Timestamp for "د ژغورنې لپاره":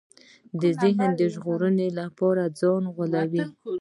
1.19-2.43